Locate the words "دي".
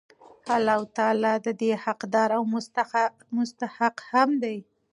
1.61-1.71